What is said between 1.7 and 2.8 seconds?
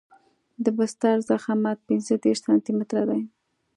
پنځه دېرش سانتي